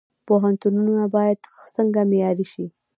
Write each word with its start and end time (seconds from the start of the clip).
پوهنتونونه 0.27 1.03
باید 1.15 1.39
څنګه 1.75 2.01
معیاري 2.09 2.45
شي؟ 2.51 2.65